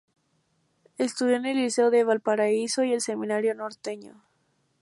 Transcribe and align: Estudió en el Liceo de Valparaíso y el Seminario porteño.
Estudió 0.97 1.35
en 1.35 1.45
el 1.45 1.57
Liceo 1.57 1.91
de 1.91 2.03
Valparaíso 2.03 2.83
y 2.83 2.91
el 2.91 3.01
Seminario 3.01 3.55
porteño. 3.55 4.23